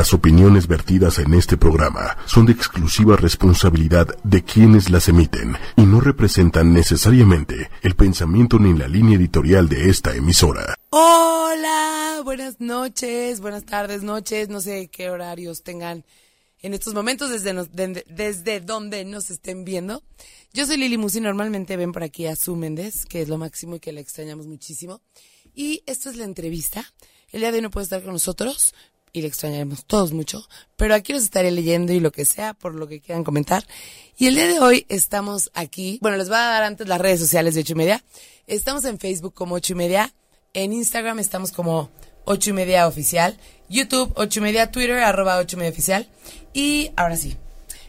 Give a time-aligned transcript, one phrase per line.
[0.00, 5.82] Las opiniones vertidas en este programa son de exclusiva responsabilidad de quienes las emiten y
[5.82, 10.74] no representan necesariamente el pensamiento ni la línea editorial de esta emisora.
[10.88, 16.06] Hola, buenas noches, buenas tardes, noches, no sé qué horarios tengan
[16.62, 17.52] en estos momentos desde,
[18.08, 20.02] desde donde nos estén viendo.
[20.54, 23.76] Yo soy Lili Musi, normalmente ven por aquí a Su Méndez, que es lo máximo
[23.76, 25.02] y que le extrañamos muchísimo.
[25.54, 26.90] Y esto es la entrevista.
[27.32, 28.74] El día de hoy no puede estar con nosotros
[29.12, 32.74] y le extrañaremos todos mucho, pero aquí los estaré leyendo y lo que sea, por
[32.74, 33.66] lo que quieran comentar.
[34.16, 37.20] Y el día de hoy estamos aquí, bueno, les voy a dar antes las redes
[37.20, 38.04] sociales de ocho y media.
[38.46, 40.12] Estamos en Facebook como ocho y media,
[40.54, 41.90] en Instagram estamos como
[42.24, 43.36] ocho y media oficial,
[43.68, 46.08] YouTube ocho y media, Twitter arroba ocho y media oficial.
[46.52, 47.36] Y ahora sí,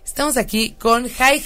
[0.06, 1.42] estamos aquí con Jai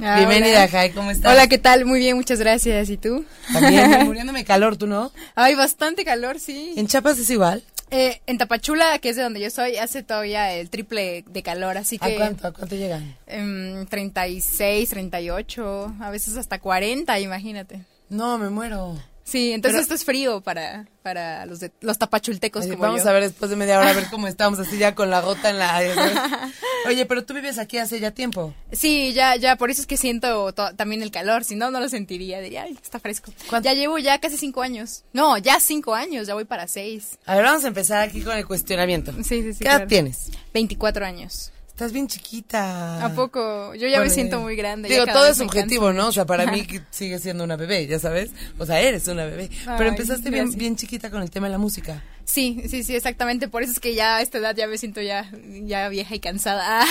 [0.00, 1.32] Ah, Bienvenida, Jai, ¿cómo estás?
[1.32, 1.84] Hola, ¿qué tal?
[1.84, 2.88] Muy bien, muchas gracias.
[2.88, 3.26] ¿Y tú?
[3.52, 5.12] También, muriéndome calor, ¿tú no?
[5.34, 6.72] Hay bastante calor, sí.
[6.76, 7.62] ¿En Chiapas es igual?
[7.94, 11.76] Eh, en Tapachula, que es de donde yo soy, hace todavía el triple de calor,
[11.76, 12.14] así que...
[12.14, 13.14] ¿A cuánto, a cuánto llegan?
[13.26, 17.82] 36, 38, a veces hasta 40, imagínate.
[18.08, 18.96] No, me muero.
[19.32, 23.22] Sí, entonces esto es frío para, para los de, los tapachultecos como Vamos a ver
[23.22, 25.80] después de media hora a ver cómo estamos así ya con la gota en la...
[26.86, 28.52] Oye, pero tú vives aquí hace ya tiempo.
[28.72, 31.88] Sí, ya, ya, por eso es que siento también el calor, si no, no lo
[31.88, 33.32] sentiría, diría, ay, está fresco.
[33.62, 35.02] Ya llevo ya casi cinco años.
[35.14, 37.18] No, ya cinco años, ya voy para seis.
[37.24, 39.12] A ver, vamos a empezar aquí con el cuestionamiento.
[39.24, 39.60] Sí, sí, sí.
[39.60, 40.30] ¿Qué edad tienes?
[40.52, 41.52] 24 años.
[41.82, 43.04] Estás bien chiquita.
[43.04, 43.74] ¿A poco?
[43.74, 44.88] Yo ya me siento muy grande.
[44.88, 46.06] Digo, todo es subjetivo, ¿no?
[46.06, 48.30] O sea, para mí sigue siendo una bebé, ya sabes.
[48.56, 49.50] O sea, eres una bebé.
[49.66, 52.00] Pero empezaste bien, bien chiquita con el tema de la música.
[52.32, 53.46] Sí, sí, sí, exactamente.
[53.46, 55.30] Por eso es que ya a esta edad ya me siento ya,
[55.64, 56.82] ya vieja y cansada.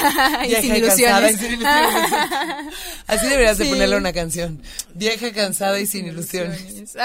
[0.48, 1.40] y sin ilusiones.
[3.08, 4.62] Así deberías de ponerle una canción.
[4.94, 6.96] Vieja, cansada y sin ilusiones.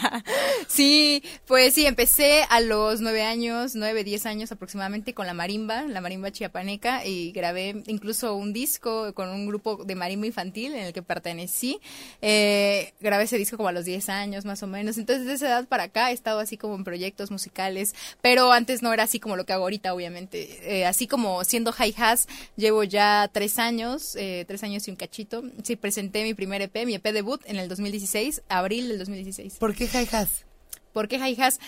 [0.66, 5.82] sí, pues sí, empecé a los nueve años, nueve, diez años aproximadamente con la marimba,
[5.82, 10.86] la marimba chiapaneca, y grabé incluso un disco con un grupo de marimba infantil en
[10.86, 11.78] el que pertenecí.
[12.20, 14.98] Eh, grabé ese disco como a los diez años más o menos.
[14.98, 17.75] Entonces, de esa edad para acá he estado así como en proyectos musicales
[18.20, 20.80] pero antes no era así como lo que hago ahorita, obviamente.
[20.80, 22.26] Eh, así como siendo High Has,
[22.56, 25.42] llevo ya tres años, eh, tres años y un cachito.
[25.62, 29.56] Sí, presenté mi primer EP, mi EP debut en el 2016, abril del 2016.
[29.58, 30.44] ¿Por qué High Has?
[30.92, 31.58] ¿Por qué High Has?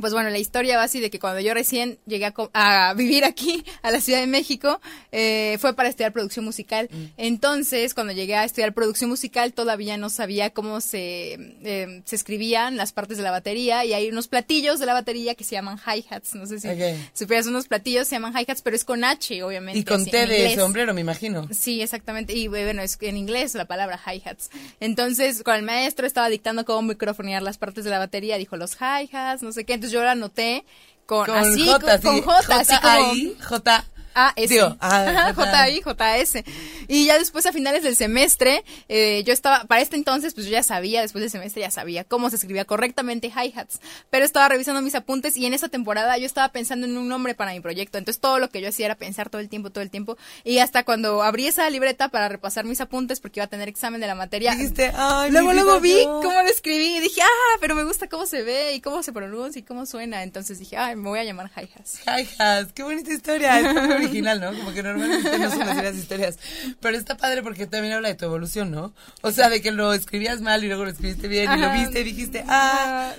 [0.00, 3.64] Pues bueno, la historia va así de que cuando yo recién llegué a, vivir aquí,
[3.82, 4.80] a la Ciudad de México,
[5.12, 6.88] eh, fue para estudiar producción musical.
[6.90, 7.04] Mm.
[7.16, 12.76] Entonces, cuando llegué a estudiar producción musical, todavía no sabía cómo se, eh, se escribían
[12.76, 15.78] las partes de la batería y hay unos platillos de la batería que se llaman
[15.78, 16.34] hi-hats.
[16.34, 16.68] No sé si
[17.14, 19.80] supieras unos platillos, se llaman hi-hats, pero es con H, obviamente.
[19.80, 21.48] Y con T de sombrero, me imagino.
[21.52, 22.34] Sí, exactamente.
[22.34, 24.50] Y bueno, es en inglés la palabra hi-hats.
[24.80, 28.74] Entonces, cuando el maestro estaba dictando cómo microfonear las partes de la batería, dijo los
[28.74, 29.74] hi-hats, no sé qué.
[29.74, 30.64] Entonces yo la anoté
[31.06, 33.12] con, así, J, con, J, así como...
[33.48, 33.84] J
[34.14, 34.58] a S.
[34.58, 36.44] J I J S.
[36.88, 40.52] Y ya después a finales del semestre, eh, yo estaba, para este entonces, pues yo
[40.52, 43.80] ya sabía, después del semestre ya sabía cómo se escribía correctamente hi-hats.
[44.10, 47.34] Pero estaba revisando mis apuntes y en esa temporada yo estaba pensando en un nombre
[47.34, 47.98] para mi proyecto.
[47.98, 50.16] Entonces todo lo que yo hacía era pensar todo el tiempo, todo el tiempo.
[50.44, 54.00] Y hasta cuando abrí esa libreta para repasar mis apuntes, porque iba a tener examen
[54.00, 54.52] de la materia.
[54.52, 58.26] Dijiste, Ay, luego, luego vi cómo lo escribí y dije, ah, pero me gusta cómo
[58.26, 60.22] se ve y cómo se pronuncia y cómo suena.
[60.22, 62.00] Entonces dije, ay, me voy a llamar hi-hats.
[62.06, 63.60] Hi-hats, qué bonita historia
[64.00, 64.52] original, ¿no?
[64.52, 66.38] Como que normalmente no son así las historias.
[66.80, 68.92] Pero está padre porque también habla de tu evolución, ¿no?
[69.22, 72.00] O sea, de que lo escribías mal y luego lo escribiste bien y lo viste
[72.00, 73.14] y dijiste, ah.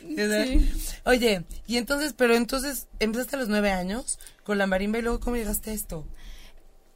[1.06, 5.20] Oye, y entonces, pero entonces empezaste a los nueve años con la marimba y luego
[5.20, 6.06] ¿cómo llegaste a esto?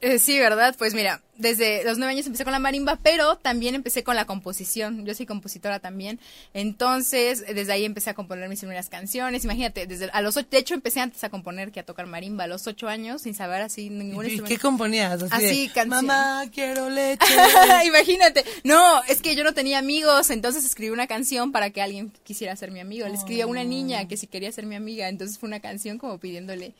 [0.06, 0.76] Eh, sí, ¿verdad?
[0.78, 4.24] Pues mira, desde los nueve años empecé con la marimba, pero también empecé con la
[4.24, 5.04] composición.
[5.04, 6.20] Yo soy compositora también.
[6.54, 9.42] Entonces, desde ahí empecé a componer mis primeras canciones.
[9.42, 12.44] Imagínate, desde a los ocho, de hecho empecé antes a componer que a tocar marimba,
[12.44, 15.20] a los ocho años, sin saber así ningún ¿Y qué componías?
[15.24, 17.26] Así, así Mamá, quiero leche.
[17.84, 18.44] Imagínate.
[18.62, 22.54] No, es que yo no tenía amigos, entonces escribí una canción para que alguien quisiera
[22.54, 23.08] ser mi amigo.
[23.08, 25.98] Le escribí a una niña que si quería ser mi amiga, entonces fue una canción
[25.98, 26.74] como pidiéndole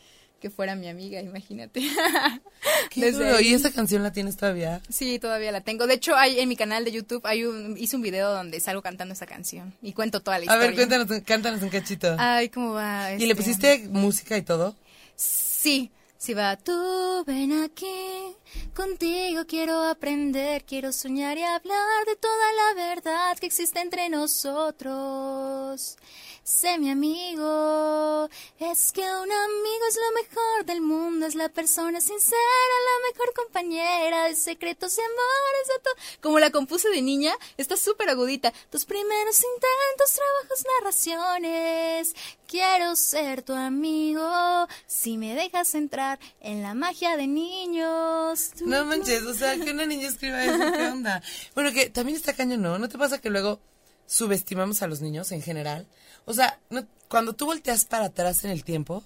[0.46, 1.80] que fuera mi amiga, imagínate.
[2.94, 4.80] ¿Y esa canción la tienes todavía?
[4.88, 5.88] Sí, todavía la tengo.
[5.88, 8.80] De hecho, hay en mi canal de YouTube hay un, hice un video donde salgo
[8.80, 10.62] cantando esa canción y cuento toda la historia.
[10.62, 12.14] A ver, cuéntanos, cántanos un cachito.
[12.16, 13.12] Ay, ¿cómo va?
[13.14, 13.34] ¿Y le este?
[13.34, 14.76] pusiste música y todo?
[15.16, 15.90] Sí.
[16.18, 18.34] Si va tú, ven aquí,
[18.74, 25.98] contigo quiero aprender, quiero soñar y hablar de toda la verdad que existe entre nosotros.
[26.46, 28.30] Sé mi amigo.
[28.60, 33.34] Es que un amigo es lo mejor del mundo, es la persona sincera, la mejor
[33.34, 35.94] compañera de secretos y amores de todo.
[36.20, 38.52] Como la compuse de niña, está súper agudita.
[38.70, 42.14] Tus primeros intentos, trabajos, narraciones.
[42.46, 48.52] Quiero ser tu amigo si me dejas entrar en la magia de niños.
[48.60, 51.22] No manches, o sea, que una niña escriba eso, ¿qué onda?
[51.56, 52.78] Bueno, que también está cañón, ¿no?
[52.78, 53.58] ¿No te pasa que luego
[54.06, 55.88] subestimamos a los niños en general?
[56.26, 59.02] O sea, no- cuando tú volteas para atrás en el tiempo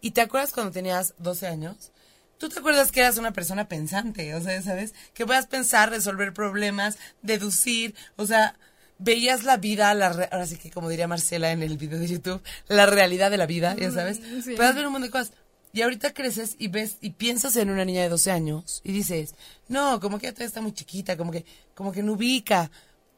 [0.00, 1.92] y te acuerdas cuando tenías 12 años,
[2.38, 4.92] tú te acuerdas que eras una persona pensante, o sea, ¿sabes?
[5.14, 8.56] Que puedas pensar, resolver problemas, deducir, o sea,
[8.98, 12.06] veías la vida, la re- ahora sí que como diría Marcela en el video de
[12.08, 14.20] YouTube, la realidad de la vida, ya sabes.
[14.42, 14.54] sí.
[14.56, 15.32] Puedes ver un montón de cosas.
[15.72, 19.34] Y ahorita creces y ves y piensas en una niña de 12 años y dices,
[19.66, 21.44] no, como que ella todavía está muy chiquita, como que,
[21.74, 22.70] como que no ubica.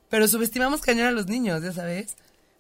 [0.09, 2.17] Pero subestimamos cañón a los niños, ya sabes.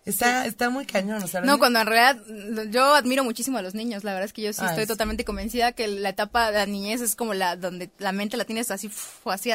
[0.06, 2.22] Está, está muy cañón, o sea, No, cuando en realidad
[2.70, 4.04] yo admiro muchísimo a los niños.
[4.04, 4.88] La verdad es que yo sí estoy sí.
[4.88, 8.44] totalmente convencida que la etapa de la niñez es como la donde la mente la
[8.44, 8.88] tienes así,
[9.24, 9.50] así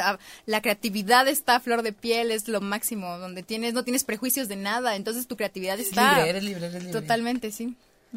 [0.45, 4.49] la creatividad está a flor de piel, es lo máximo, donde tienes no tienes prejuicios
[4.49, 6.99] de nada, entonces tu creatividad está libre, eres libre, eres libre.
[6.99, 7.75] Totalmente, sí.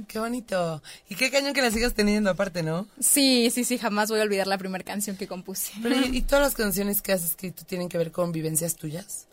[0.09, 0.83] Qué bonito.
[1.09, 2.89] Y qué cañón que la sigas teniendo aparte, ¿no?
[2.99, 5.71] Sí, sí, sí, jamás voy a olvidar la primera canción que compuse.
[5.81, 9.29] Pero, ¿y, y todas las canciones que has escrito tienen que ver con vivencias tuyas?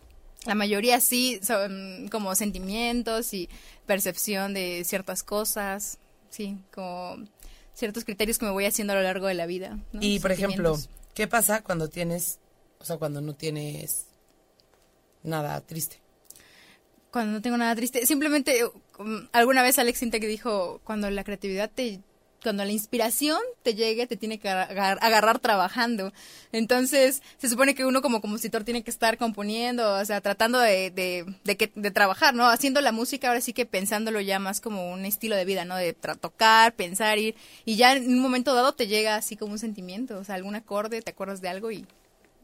[0.46, 3.50] La mayoría sí son como sentimientos y
[3.86, 6.00] percepción de ciertas cosas,
[6.30, 7.18] sí, como
[7.74, 9.80] ciertos criterios que me voy haciendo a lo largo de la vida.
[9.92, 10.02] ¿no?
[10.02, 10.78] Y, por ejemplo.
[11.14, 12.40] ¿qué pasa cuando tienes,
[12.80, 14.06] o sea, cuando no tienes
[15.24, 16.02] nada triste?
[17.12, 18.64] Cuando no tengo nada triste, simplemente
[18.98, 22.00] um, alguna vez Alex Sintek dijo, cuando la creatividad te
[22.42, 26.12] cuando la inspiración te llegue, te tiene que agar- agarrar trabajando.
[26.52, 30.92] Entonces, se supone que uno como compositor tiene que estar componiendo, o sea, tratando de,
[30.92, 32.48] de, de, que, de trabajar, ¿no?
[32.50, 35.76] Haciendo la música, ahora sí que pensándolo ya más como un estilo de vida, ¿no?
[35.76, 37.36] De tocar, pensar, ir,
[37.66, 40.56] y ya en un momento dado te llega así como un sentimiento, o sea, algún
[40.56, 41.86] acorde, te acuerdas de algo y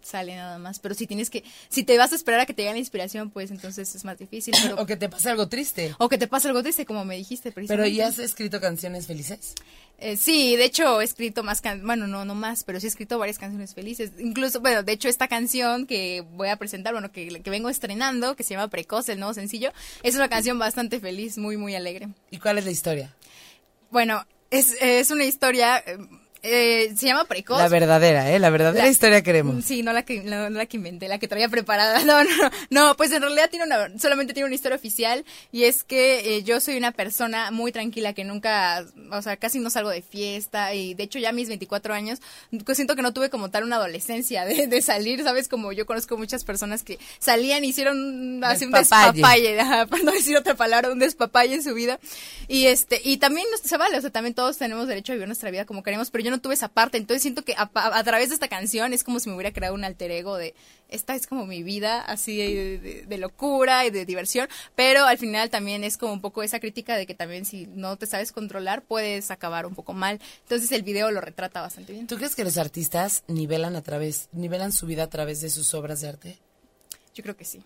[0.01, 0.79] sale nada más.
[0.79, 3.29] Pero si tienes que, si te vas a esperar a que te llegue la inspiración,
[3.29, 4.53] pues entonces es más difícil.
[4.61, 5.95] Pero, O que te pase algo triste.
[5.97, 7.85] o que te pase algo triste, como me dijiste Pero.
[7.85, 9.53] ¿y has escrito canciones felices?
[9.99, 12.89] Eh, sí, de hecho he escrito más, can bueno, no, no más, pero sí he
[12.89, 14.11] escrito varias canciones felices.
[14.19, 18.35] Incluso, bueno, de hecho esta canción que voy a presentar, bueno, que, que vengo estrenando,
[18.35, 19.71] que se llama Precoz, el nuevo sencillo,
[20.03, 22.09] es una canción bastante feliz, muy, muy alegre.
[22.29, 23.15] ¿Y cuál es la historia?
[23.89, 25.97] Bueno, es, es una historia, eh,
[26.43, 27.57] eh, se llama Precoz.
[27.57, 28.39] La verdadera, ¿eh?
[28.39, 29.65] La verdadera La- historia queremos.
[29.65, 31.97] Sí, no la que no, no la que inventé, la que traía preparada.
[32.07, 32.29] No, no,
[32.69, 36.43] no, pues en realidad tiene una solamente tiene una historia oficial y es que eh,
[36.43, 40.73] yo soy una persona muy tranquila que nunca, o sea, casi no salgo de fiesta
[40.73, 42.19] y de hecho ya a mis 24 años
[42.65, 45.47] pues siento que no tuve como tal una adolescencia de, de salir, ¿sabes?
[45.47, 49.57] Como yo conozco muchas personas que salían y hicieron así un Despapalle.
[49.57, 51.99] para no decir otra palabra, un despapalle en su vida.
[52.47, 55.51] Y este y también se vale, o sea, también todos tenemos derecho a vivir nuestra
[55.51, 58.03] vida como queremos, pero yo no tuve esa parte, entonces siento que a, a- a
[58.03, 60.53] través de esta canción es como si me hubiera creado un alter ego de
[60.89, 65.17] esta es como mi vida, así de, de- de locura y de diversión, pero al
[65.17, 68.31] final también es como un poco esa crítica de que también si no te sabes
[68.31, 70.21] controlar puedes acabar un poco mal.
[70.43, 72.07] Entonces el video lo retrata bastante bien.
[72.07, 75.73] ¿Tú crees que los artistas nivelan a través, nivelan su vida a través de sus
[75.73, 76.37] obras de arte?
[77.13, 77.63] Yo creo que sí.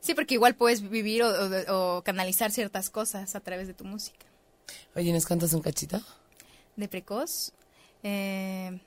[0.00, 3.84] Sí, porque igual puedes vivir o, o- o canalizar ciertas cosas a través de tu
[3.84, 4.26] música.
[4.94, 6.00] Oye, ¿nos cantas un cachito?
[6.80, 7.52] De precoz.
[8.02, 8.78] Eh,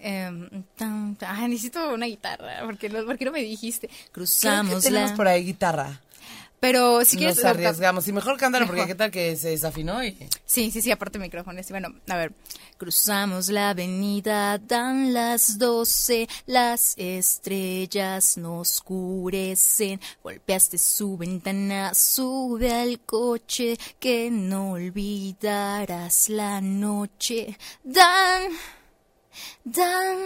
[0.00, 3.90] em, tan- ah, necesito una guitarra, porque no, porque no me dijiste.
[4.12, 6.00] Cruzamos tenemos la- por ahí guitarra.
[6.60, 7.36] Pero si quieres...
[7.36, 8.08] Nos arriesgamos.
[8.08, 10.16] Y mejor cántalo porque qué tal que se desafinó y...
[10.44, 11.68] Sí, sí, sí, aparte micrófonos.
[11.70, 12.32] Bueno, a ver.
[12.78, 20.00] Cruzamos la avenida, dan las doce, las estrellas nos oscurecen.
[20.22, 27.58] Golpeaste su ventana, sube al coche, que no olvidarás la noche.
[27.82, 28.52] Dan,
[29.64, 30.18] dan.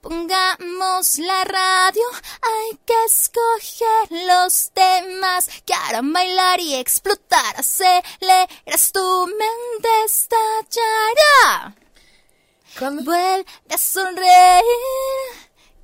[0.00, 2.02] Pongamos la radio,
[2.42, 7.56] hay que escoger los temas que harán bailar y explotar.
[7.56, 11.74] Aceleras tu mente, estallará.
[12.78, 13.04] ¿Cuándo?
[13.04, 14.64] Vuelve a sonreír.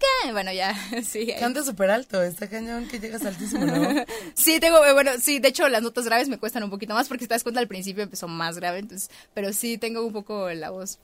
[0.01, 0.33] ¿Qué?
[0.33, 1.33] Bueno, ya, sí.
[1.39, 4.05] Canta súper alto, está cañón que llegas altísimo, ¿no?
[4.35, 7.07] Sí, tengo, eh, bueno, sí, de hecho las notas graves me cuestan un poquito más
[7.07, 10.51] porque te das cuenta al principio empezó más grave, entonces, pero sí tengo un poco
[10.51, 10.99] la voz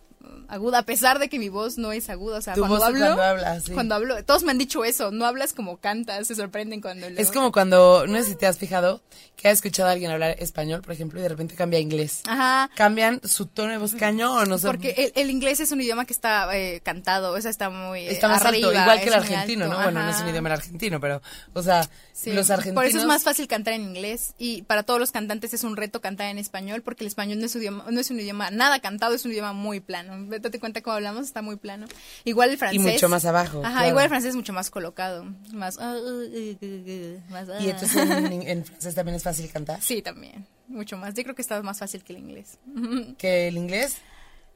[0.48, 2.38] aguda, a pesar de que mi voz no es aguda.
[2.38, 3.00] O sea, Tu cuando voz hablo.
[3.00, 3.72] cuando hablas, sí.
[3.72, 7.14] cuando hablo, todos me han dicho eso, no hablas como cantas, se sorprenden cuando Es
[7.14, 9.02] luego- como cuando, no sé si te has fijado,
[9.36, 12.22] que has escuchado a alguien hablar español, por ejemplo, y de repente cambia a inglés.
[12.26, 12.70] Ajá.
[12.74, 16.04] Cambian su tono de voz cañón, o sea, Porque el, el inglés es un idioma
[16.04, 19.10] que está eh, cantado, o sea, está muy está más arriba, alto, igual que el
[19.10, 19.82] es argentino, alto, ¿no?
[19.84, 21.22] Bueno, no es un idioma el argentino, pero,
[21.54, 22.76] o sea, Sí, los argentinos...
[22.76, 25.76] Por eso es más fácil cantar en inglés y para todos los cantantes es un
[25.76, 28.50] reto cantar en español porque el español no es un idioma, no es un idioma
[28.50, 30.05] nada cantado, es un idioma muy plano.
[30.28, 31.86] Date cuenta cómo hablamos, está muy plano.
[32.24, 32.80] Igual el francés.
[32.80, 33.88] mucho más abajo, Ajá, claro.
[33.88, 35.78] igual el francés es mucho más colocado, más.
[35.80, 37.70] ah, uh, uh, uh, más, Y ah.
[37.70, 39.80] entonces en, en francés también es fácil cantar.
[39.82, 41.14] Sí, también, mucho más.
[41.14, 42.58] Yo creo que está más fácil que el inglés.
[43.18, 43.96] Que el inglés,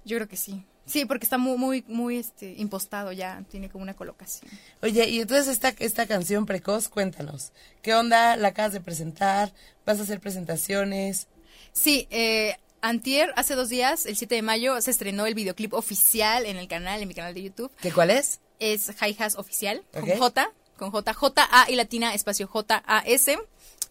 [0.05, 0.65] Yo creo que sí.
[0.87, 4.51] Sí, porque está muy, muy, muy este, impostado ya, tiene como una colocación.
[4.83, 7.53] Oye, y entonces esta, esta canción precoz, cuéntanos.
[7.81, 8.35] ¿Qué onda?
[8.37, 9.53] ¿La acabas de presentar?
[9.87, 11.29] ¿Vas a hacer presentaciones?
[11.73, 16.47] Sí, eh, Antier, hace dos días, el 7 de mayo, se estrenó el videoclip oficial
[16.47, 17.71] en el canal, en mi canal de YouTube.
[17.81, 18.41] ¿Qué cuál es?
[18.59, 20.01] Es Hi Has Oficial, Ok.
[20.09, 23.39] con J, con J, J-A y latina, espacio J-A-S,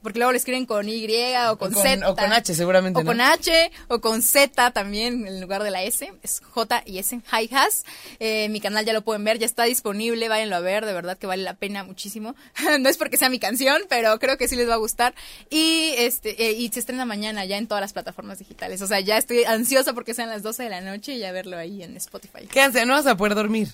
[0.01, 1.05] porque luego lo escriben con Y
[1.49, 2.09] o con, con- Z.
[2.09, 3.07] o con H, seguramente, O ¿no?
[3.09, 7.19] con H, o con Z también, en lugar de la S, es J y S,
[7.31, 7.83] Hi Has.
[8.19, 11.17] Eh, mi canal ya lo pueden ver, ya está disponible, váyanlo a ver, de verdad
[11.17, 12.35] que vale la pena muchísimo.
[12.79, 15.13] no es porque sea mi canción, pero creo que sí les va a gustar.
[15.49, 18.81] Y este eh, y se estrena mañana ya en todas las plataformas digitales.
[18.81, 21.57] O sea, ya estoy ansiosa porque sean las 12 de la noche y ya verlo
[21.57, 22.47] ahí en Spotify.
[22.47, 23.69] Quédense, no vas a poder dormir.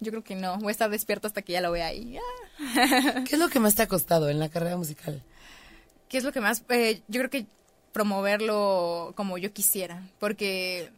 [0.00, 2.16] Yo creo que no, voy a estar despierta hasta que ya lo vea ahí.
[2.18, 3.24] Ah.
[3.28, 5.22] ¿Qué es lo que más te ha costado en la carrera musical?
[6.10, 6.64] ¿Qué es lo que más?
[6.70, 7.46] Eh, yo creo que
[7.92, 10.90] promoverlo como yo quisiera, porque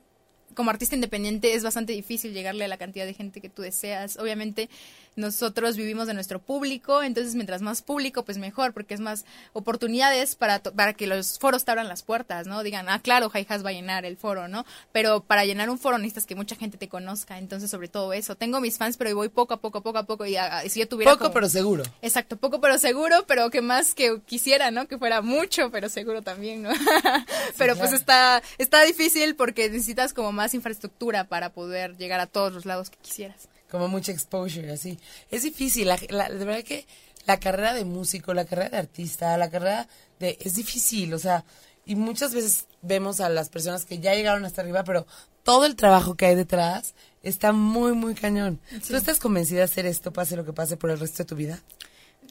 [0.55, 4.17] como artista independiente es bastante difícil llegarle a la cantidad de gente que tú deseas.
[4.17, 4.71] Obviamente
[5.17, 10.37] nosotros vivimos de nuestro público, entonces mientras más público, pues mejor, porque es más oportunidades
[10.37, 12.63] para, para que los foros te abran las puertas, ¿no?
[12.63, 14.65] Digan, ah, claro, Hi-Has va a llenar el foro, ¿no?
[14.93, 18.37] Pero para llenar un foro necesitas que mucha gente te conozca, entonces sobre todo eso.
[18.37, 20.89] Tengo mis fans, pero voy poco a poco, poco a poco, y ah, si yo
[20.89, 21.13] tuviera...
[21.13, 21.83] Poco, como- pero seguro.
[22.03, 24.87] Exacto, poco pero seguro, pero que más que quisiera, ¿no?
[24.89, 26.71] Que fuera mucho, pero seguro también, ¿no?
[27.59, 32.53] pero pues está está difícil porque necesitas como más infraestructura para poder llegar a todos
[32.53, 33.49] los lados que quisieras.
[33.73, 34.99] Como mucha exposure, así.
[35.31, 36.87] Es difícil, la, la- de verdad que
[37.25, 39.89] la carrera de músico, la carrera de artista, la carrera
[40.21, 40.37] de...
[40.43, 41.43] Es difícil, o sea,
[41.87, 45.07] y muchas veces vemos a las personas que ya llegaron hasta arriba, pero
[45.43, 48.61] todo el trabajo que hay detrás está muy, muy cañón.
[48.87, 51.35] ¿Tú estás convencida de hacer esto, pase lo que pase, por el resto de tu
[51.37, 51.59] vida?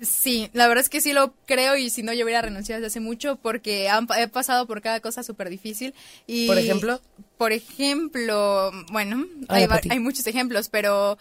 [0.01, 2.87] Sí, la verdad es que sí lo creo y si no yo hubiera renunciado desde
[2.87, 5.93] hace mucho porque han he pasado por cada cosa súper difícil.
[6.25, 6.99] Y, ¿Por ejemplo?
[7.37, 11.19] Por ejemplo, bueno, Ay, hay, hay muchos ejemplos, pero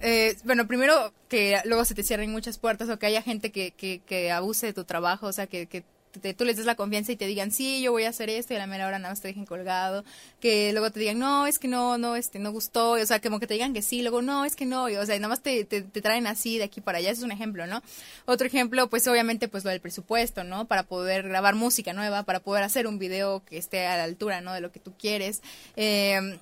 [0.00, 3.72] eh, bueno, primero que luego se te cierren muchas puertas o que haya gente que,
[3.72, 5.84] que, que abuse de tu trabajo, o sea, que, que
[6.20, 8.52] te- tú les des la confianza y te digan, sí, yo voy a hacer esto
[8.52, 10.04] y a la mera hora nada más te dejen colgado,
[10.40, 13.40] que luego te digan, no, es que no, no, este, no gustó, o sea, como
[13.40, 15.40] que te digan que sí, luego no, es que no, y, o sea, nada más
[15.42, 17.82] te, te, te traen así de aquí para allá, ese es un ejemplo, ¿no?
[18.26, 20.66] Otro ejemplo, pues obviamente, pues lo del presupuesto, ¿no?
[20.66, 24.40] Para poder grabar música nueva, para poder hacer un video que esté a la altura,
[24.40, 24.52] ¿no?
[24.52, 25.42] De lo que tú quieres.
[25.76, 26.38] Eh,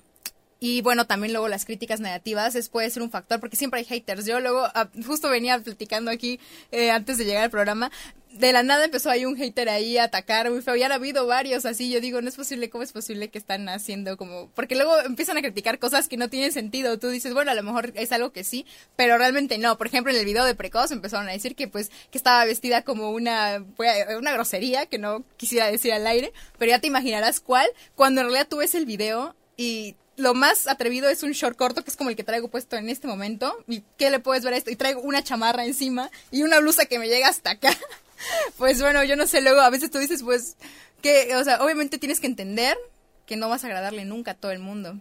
[0.63, 3.85] y bueno, también luego las críticas negativas es, puede ser un factor, porque siempre hay
[3.85, 4.25] haters.
[4.25, 6.39] Yo luego, ah, justo venía platicando aquí
[6.71, 7.91] eh, antes de llegar al programa,
[8.31, 10.77] de la nada empezó ahí un hater ahí a atacar muy feo.
[10.77, 11.91] Ya han habido varios así.
[11.91, 14.51] Yo digo, no es posible, ¿cómo es posible que están haciendo como.?
[14.55, 16.97] Porque luego empiezan a criticar cosas que no tienen sentido.
[16.97, 18.65] Tú dices, bueno, a lo mejor es algo que sí,
[18.95, 19.77] pero realmente no.
[19.77, 22.83] Por ejemplo, en el video de Precoz empezaron a decir que pues que estaba vestida
[22.83, 23.65] como una,
[24.17, 27.67] una grosería que no quisiera decir al aire, pero ya te imaginarás cuál.
[27.95, 31.83] Cuando en realidad tú ves el video y lo más atrevido es un short corto
[31.83, 33.55] que es como el que traigo puesto en este momento.
[33.67, 34.71] ¿Y qué le puedes ver a esto?
[34.71, 37.75] Y traigo una chamarra encima y una blusa que me llega hasta acá.
[38.57, 40.55] pues bueno, yo no sé, luego a veces tú dices, pues,
[41.01, 42.77] que, o sea, obviamente tienes que entender
[43.25, 44.99] que no vas a agradarle nunca a todo el mundo.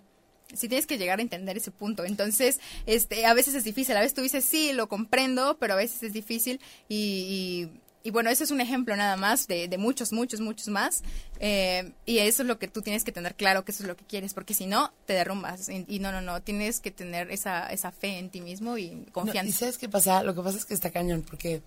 [0.55, 2.05] Sí tienes que llegar a entender ese punto.
[2.05, 3.97] Entonces, este, a veces es difícil.
[3.97, 6.61] A veces tú dices, sí, lo comprendo, pero a veces es difícil.
[6.89, 7.69] Y,
[8.05, 11.03] y bueno, ese es un ejemplo nada más de, de muchos, muchos, muchos más.
[11.41, 13.97] Eh, y eso es lo que tú tienes que tener claro, que eso es lo
[13.97, 15.69] que quieres, porque si no, te derrumbas.
[15.69, 18.91] Y, y no, no, no, tienes que tener esa, esa fe en ti mismo y
[18.91, 19.49] No, confianza.
[19.49, 20.23] ¿Y sabes qué pasa?
[20.23, 21.63] Lo que pasa es que está cañón, porque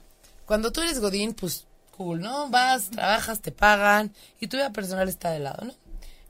[0.46, 1.66] cuando tú eres Godín, pues
[1.96, 2.50] cool, ¿no?
[2.50, 5.74] Vas, trabajas, te pagan y tu vida personal está de lado, ¿no?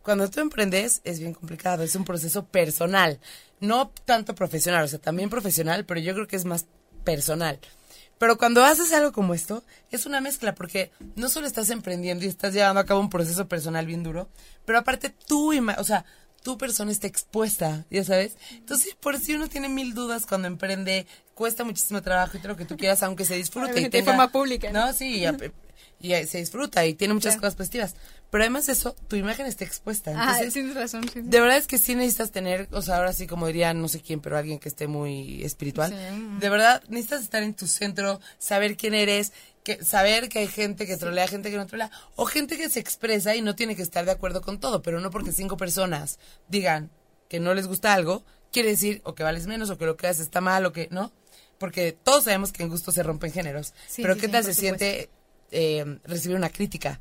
[0.04, 3.20] Cuando tú emprendes es bien complicado, es un proceso personal,
[3.60, 6.68] no tanto profesional, o sea, también profesional, pero yo creo que es más
[7.04, 7.60] personal.
[8.18, 12.28] Pero cuando haces algo como esto, es una mezcla, porque no solo estás emprendiendo y
[12.30, 14.30] estás llevando a cabo un proceso personal bien duro,
[14.66, 16.06] pero aparte tú, o sea,
[16.42, 18.38] tu persona está expuesta, ya sabes.
[18.52, 22.58] Entonces, por si uno tiene mil dudas cuando emprende, cuesta muchísimo trabajo y todo lo
[22.58, 24.12] que tú quieras, aunque se disfrute y Obviamente de tenga...
[24.14, 24.86] forma pública, ¿no?
[24.88, 25.26] No, sí,
[26.00, 27.42] y, eh, se disfruta y tiene muchas Claro.
[27.42, 27.96] cosas positivas.
[28.30, 30.12] Pero además de eso, tu imagen está expuesta.
[30.16, 31.04] Ah, Entonces, tienes razón.
[31.04, 31.22] sí, sí.
[31.24, 34.02] de verdad es que sí necesitas tener, o sea, ahora sí como diría no sé
[34.02, 35.92] quién, pero alguien que esté muy espiritual.
[35.92, 36.40] Sí.
[36.40, 39.32] De verdad necesitas estar en tu centro, saber quién eres,
[39.64, 42.80] que, saber que hay gente que trolea, gente que no trolea, o gente que se
[42.80, 46.20] expresa y no tiene que estar de acuerdo con todo, pero no porque cinco personas
[46.48, 46.92] digan
[47.30, 50.08] que no les gusta algo, quiere decir o que vales menos o que lo que
[50.08, 51.12] haces está mal o que no.
[51.58, 53.74] Porque todos sabemos que en gusto se rompen géneros.
[53.96, 55.10] Pero ¿qué tal se siente
[55.52, 57.00] eh, recibir una crítica?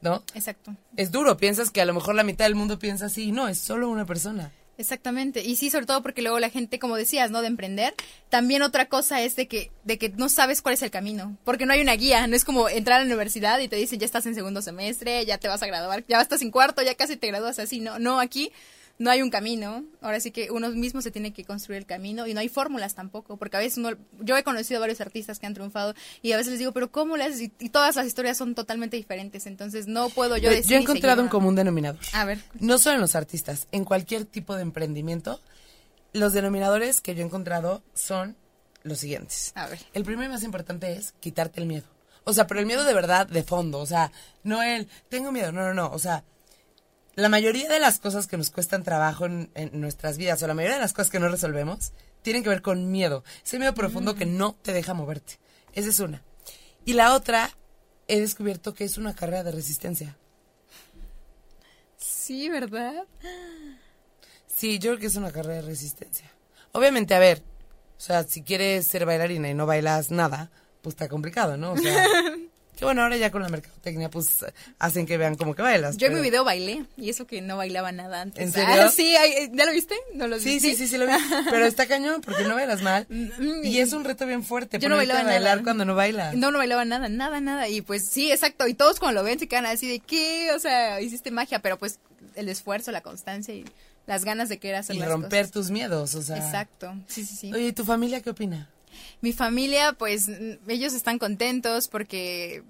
[0.00, 0.22] ¿No?
[0.34, 0.74] Exacto.
[0.96, 1.36] es duro.
[1.36, 3.32] Piensas que a lo mejor la mitad del mundo piensa así.
[3.32, 4.50] No, es solo una persona.
[4.80, 5.44] Exactamente.
[5.44, 7.42] Y sí, sobre todo porque luego la gente, como decías, ¿no?
[7.42, 7.94] De emprender.
[8.30, 11.36] También otra cosa es de que, de que no sabes cuál es el camino.
[11.44, 12.26] Porque no hay una guía.
[12.26, 15.26] No es como entrar a la universidad y te dicen, ya estás en segundo semestre,
[15.26, 17.80] ya te vas a graduar, ya estás en cuarto, ya casi te gradúas así.
[17.80, 18.52] No, no, aquí
[19.00, 19.82] no hay un camino.
[20.02, 22.94] Ahora sí que uno mismo se tiene que construir el camino y no hay fórmulas
[22.94, 23.38] tampoco.
[23.38, 26.36] Porque a veces uno, yo he conocido a varios artistas que han triunfado y a
[26.36, 27.40] veces les digo, pero ¿cómo le haces?
[27.40, 29.46] Y, y todas las historias son totalmente diferentes.
[29.46, 30.72] Entonces no puedo yo decir.
[30.72, 31.98] yo he encontrado un común denominador.
[32.12, 32.40] A ver.
[32.60, 35.40] No solo en los artistas, en cualquier tipo de emprendimiento,
[36.12, 38.36] los denominadores que yo he encontrado son
[38.82, 39.52] los siguientes.
[39.54, 39.78] A ver.
[39.94, 41.86] El primero y más importante es quitarte el miedo.
[42.24, 43.78] O sea, pero el miedo de verdad, de fondo.
[43.78, 45.90] O sea, no el, tengo miedo, no, no, no.
[45.90, 46.22] O sea,
[47.20, 50.54] la mayoría de las cosas que nos cuestan trabajo en, en nuestras vidas, o la
[50.54, 53.24] mayoría de las cosas que no resolvemos, tienen que ver con miedo.
[53.44, 55.38] Ese miedo profundo que no te deja moverte.
[55.72, 56.22] Esa es una.
[56.84, 57.50] Y la otra,
[58.08, 60.16] he descubierto que es una carrera de resistencia.
[61.96, 63.04] Sí, ¿verdad?
[64.46, 66.30] Sí, yo creo que es una carrera de resistencia.
[66.72, 67.42] Obviamente, a ver,
[67.96, 70.50] o sea, si quieres ser bailarina y no bailas nada,
[70.82, 71.72] pues está complicado, ¿no?
[71.72, 72.04] O sea,
[72.80, 74.44] que bueno, ahora ya con la mercadotecnia, pues
[74.80, 75.96] hacen que vean como que bailas.
[75.98, 78.42] Yo en mi video bailé y eso que no bailaba nada antes.
[78.42, 78.74] ¿En serio?
[78.86, 79.94] Ah, sí, eh, ¿ya lo viste?
[80.14, 80.70] ¿No lo Sí, viste?
[80.70, 81.12] sí, sí, sí lo vi.
[81.50, 83.06] Pero está cañón porque no bailas mal.
[83.40, 84.78] Mm, Y es un reto bien fuerte.
[84.80, 85.62] Yo no bailaba a bailar nada.
[85.62, 86.34] cuando no bailas.
[86.34, 87.68] No, no bailaba nada, nada, nada.
[87.68, 88.66] Y pues sí, exacto.
[88.66, 90.50] Y todos cuando lo ven se quedan así de, ¿qué?
[90.56, 91.98] O sea, hiciste magia, pero pues
[92.34, 93.64] el esfuerzo, la constancia y
[94.06, 95.52] las ganas de querer hacer Y las romper cosas.
[95.52, 96.36] tus miedos, o sea.
[96.38, 97.52] Exacto, sí, sí, sí.
[97.52, 98.68] Oye, ¿y tu familia qué opina?
[99.20, 100.28] Mi familia, pues
[100.68, 102.62] ellos están contentos porque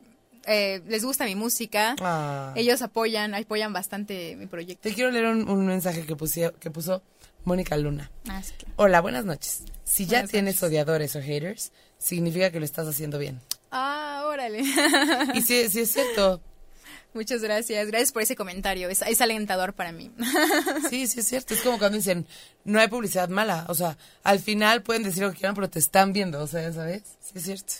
[0.47, 1.95] eh, les gusta mi música.
[2.01, 2.53] Ah.
[2.57, 4.89] Ellos apoyan, apoyan bastante mi proyecto.
[4.89, 7.03] Te quiero leer un, un mensaje que, pusie- que puso
[7.45, 8.11] Mónica Luna.
[8.29, 8.75] Ah, sí, claro.
[8.77, 9.63] Hola, buenas noches.
[9.85, 13.41] Si ya tienes odiadores o haters, significa que lo estás haciendo bien.
[13.71, 14.61] Ah, órale.
[15.35, 16.41] Y sí, sí es cierto.
[17.13, 17.87] Muchas gracias.
[17.89, 18.89] Gracias por ese comentario.
[18.89, 20.11] Es, es alentador para mí.
[20.89, 21.55] Sí, sí es cierto.
[21.55, 22.27] Es como cuando dicen,
[22.65, 23.67] no hay publicidad mala.
[23.69, 26.41] O sea, al final pueden decir lo que quieran, pero te están viendo.
[26.41, 27.03] O sea, ¿sabes?
[27.21, 27.75] Sí es cierto.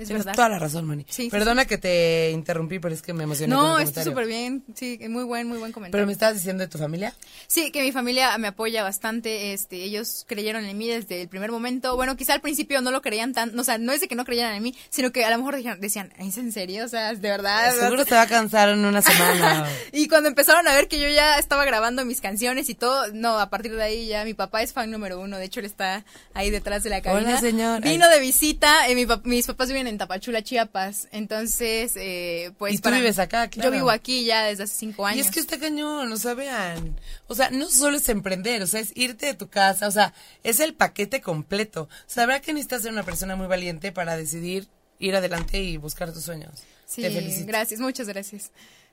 [0.00, 0.34] Es Tienes verdad.
[0.36, 1.04] toda la razón, Moni.
[1.10, 4.64] Sí, sí, Perdona que te interrumpí, pero es que me emocioné No, está súper bien.
[4.74, 5.92] Sí, muy buen, muy buen comentario.
[5.92, 7.14] Pero me estabas diciendo de tu familia.
[7.48, 9.52] Sí, que mi familia me apoya bastante.
[9.52, 11.96] Este, ellos creyeron en mí desde el primer momento.
[11.96, 14.24] Bueno, quizá al principio no lo creían tan, o sea, no es de que no
[14.24, 16.86] creyeran en mí, sino que a lo mejor dijeron, decían, ¿es en serio?
[16.86, 17.74] O sea, de verdad.
[17.78, 19.68] Seguro te va a cansar en una semana.
[19.92, 23.38] Y cuando empezaron a ver que yo ya estaba grabando mis canciones y todo, no,
[23.38, 25.36] a partir de ahí ya mi papá es fan número uno.
[25.36, 27.28] De hecho, él está ahí detrás de la cabina.
[27.28, 27.82] Hola, señor.
[27.82, 28.88] Vino de visita.
[28.88, 31.08] eh, mi mis papás viven en Tapachula, Chiapas.
[31.12, 32.74] Entonces, eh, pues.
[32.74, 33.70] Y tú vives acá, claro.
[33.70, 35.18] Yo vivo aquí ya desde hace cinco años.
[35.18, 36.98] Y es que está cañón, o sea, vean.
[37.26, 40.14] O sea, no solo es emprender, o sea, es irte de tu casa, o sea,
[40.42, 41.88] es el paquete completo.
[42.06, 46.24] Sabrá que necesitas ser una persona muy valiente para decidir ir adelante y buscar tus
[46.24, 46.52] sueños.
[46.86, 47.46] Sí, Te felicito.
[47.46, 48.50] gracias, muchas gracias.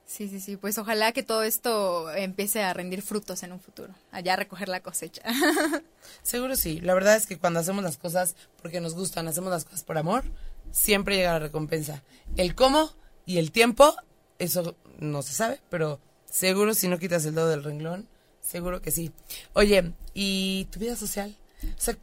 [0.08, 3.94] Sí, sí, sí, pues ojalá que todo esto empiece a rendir frutos en un futuro,
[4.10, 5.22] allá a recoger la cosecha.
[6.24, 6.80] Seguro sí.
[6.80, 9.98] La verdad es que cuando hacemos las cosas porque nos gustan, hacemos las cosas por
[9.98, 10.24] amor,
[10.72, 12.04] siempre llega la recompensa.
[12.36, 12.92] El cómo
[13.26, 13.96] y el tiempo,
[14.40, 18.08] eso no se sabe, pero seguro si no quitas el dedo del renglón,
[18.42, 19.12] seguro que sí.
[19.54, 21.36] Oye, ¿y tu vida social?
[21.64, 21.98] O sea,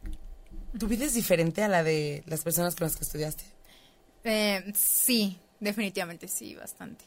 [0.77, 3.45] ¿tu vida es diferente a la de las personas con las que estudiaste?
[4.23, 7.05] Eh, sí, definitivamente sí, bastante.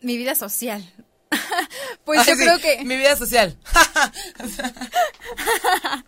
[0.00, 0.82] Mi vida social.
[2.04, 3.56] pues Ay, yo sí, creo que Mi vida social.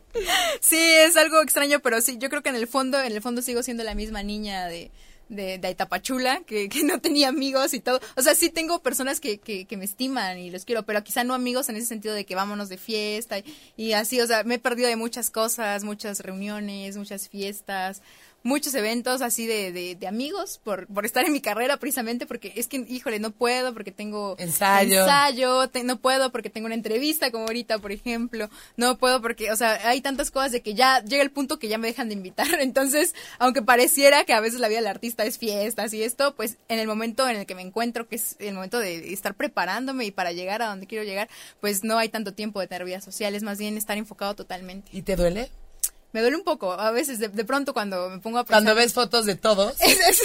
[0.61, 3.43] sí es algo extraño, pero sí, yo creo que en el fondo, en el fondo
[3.43, 4.91] sigo siendo la misma niña de
[5.29, 8.01] de, de Itapachula, que, que no tenía amigos y todo.
[8.17, 11.25] O sea, sí tengo personas que, que, que me estiman y los quiero, pero quizá
[11.25, 13.45] no amigos en ese sentido de que vámonos de fiesta y,
[13.77, 14.21] y así.
[14.21, 18.03] O sea, me he perdido de muchas cosas, muchas reuniones, muchas fiestas,
[18.45, 22.53] muchos eventos así de, de, de amigos por, por estar en mi carrera precisamente, porque
[22.57, 25.01] es que, híjole, no puedo porque tengo Ensayo.
[25.03, 29.51] ensayo, te- no puedo porque tengo una entrevista como ahorita, por ejemplo, no puedo porque,
[29.53, 32.09] o sea, hay tantas cosas de que ya llega el punto que ya me dejan
[32.09, 36.03] de invitar, entonces, aunque pareciera que a veces la vida del artista es fiestas y
[36.03, 39.13] esto, pues en el momento en el que me encuentro, que es el momento de
[39.13, 41.29] estar preparándome y para llegar a donde quiero llegar,
[41.61, 44.89] pues no hay tanto tiempo de tener vida social, es más bien estar enfocado totalmente.
[44.93, 45.51] ¿Y te duele?
[46.13, 48.77] Me duele un poco a veces de, de pronto cuando me pongo a Cuando pensar-
[48.85, 49.75] ves fotos de todos.
[49.81, 50.23] Es- es-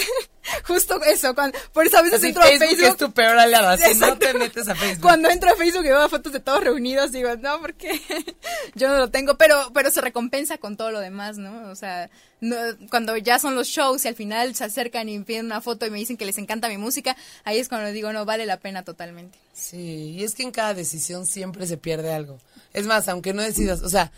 [0.66, 2.88] justo eso, cuando, por eso a veces Así entro a Facebook, Facebook.
[2.88, 3.76] es tu peor aliada.
[3.78, 5.02] Si no te metes a Facebook.
[5.02, 7.98] Cuando entro a Facebook y veo fotos de todos reunidos, digo, no, porque
[8.74, 11.70] yo no lo tengo, pero, pero se recompensa con todo lo demás, ¿no?
[11.70, 12.56] O sea, no-
[12.90, 15.86] cuando ya son los shows y al final se acercan y me piden una foto
[15.86, 18.58] y me dicen que les encanta mi música, ahí es cuando digo, no, vale la
[18.58, 19.38] pena totalmente.
[19.54, 22.38] Sí, y es que en cada decisión siempre se pierde algo.
[22.74, 24.12] Es más, aunque no decidas, o sea,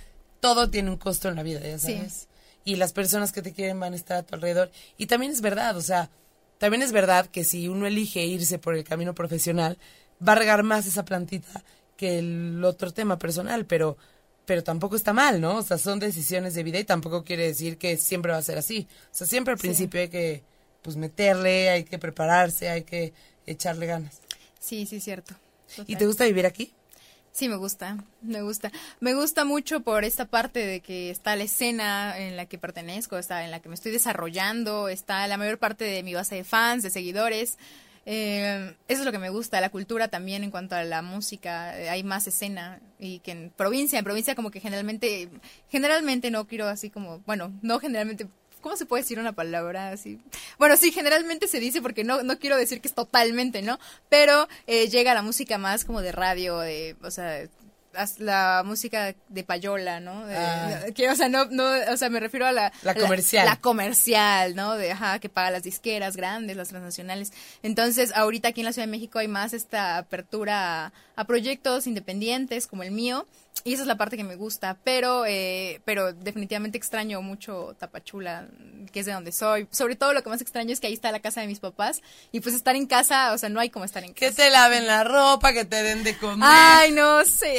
[0.55, 1.95] todo tiene un costo en la vida, ya Sí.
[1.97, 2.29] sabes.
[2.65, 4.71] Y las personas que te quieren van a estar a tu alrededor.
[4.97, 6.11] Y también es verdad, o sea,
[6.59, 9.77] también es verdad que si uno elige irse por el camino profesional,
[10.27, 11.63] va a regar más esa plantita
[11.97, 13.97] que el otro tema personal, pero
[14.45, 15.57] pero tampoco está mal, ¿no?
[15.57, 18.59] O sea, son decisiones de vida y tampoco quiere decir que siempre va a ser
[18.59, 18.87] así.
[19.07, 20.45] O sea, siempre al principio hay que
[20.83, 23.13] pues meterle, hay que prepararse, hay que
[23.45, 24.21] echarle ganas.
[24.61, 25.35] Sí, sí, cierto.
[25.89, 26.73] ¿Y te gusta vivir aquí?
[27.37, 28.73] Sí, me gusta, me gusta.
[28.99, 33.19] Me gusta mucho por esta parte de que está la escena en la que pertenezco,
[33.19, 36.45] está en la que me estoy desarrollando, está la mayor parte de mi base de
[36.45, 37.59] fans, de seguidores.
[38.07, 41.79] Eh, eso es lo que me gusta, la cultura también en cuanto a la música,
[41.79, 45.29] eh, hay más escena y que en provincia, en provincia como que generalmente,
[45.69, 48.29] generalmente no quiero así como, bueno, no generalmente,
[48.67, 50.21] ¿cómo se puede decir una palabra así?
[50.59, 53.79] Bueno, sí, generalmente se dice porque no, no quiero decir que es totalmente, ¿no?
[54.09, 57.47] Pero eh, llega la música más como de radio, de, o sea,
[58.19, 60.27] la música de payola, ¿no?
[60.27, 60.81] De- Ah.
[60.97, 62.73] que, o sea, no, no, o sea, me refiero a la...
[62.83, 63.47] La comercial.
[63.47, 64.75] La, comercial, ¿no?
[64.75, 67.33] De, ajá, que paga las disqueras grandes, las transnacionales.
[67.63, 72.67] Entonces, ahorita aquí en la Ciudad de México hay más esta apertura a, proyectos independientes
[72.67, 73.27] como el mío.
[73.65, 78.47] Y esa es la parte que me gusta, pero, eh, pero definitivamente extraño mucho Tapachula,
[78.93, 79.67] que es de donde soy.
[79.73, 82.03] Sobre todo lo que más extraño es que ahí está la casa de mis papás.
[82.31, 84.21] Y pues estar en casa, o sea, no hay como estar en casa.
[84.21, 86.49] Que te laven la ropa, que te den de comer.
[86.49, 87.59] Ay, no sé.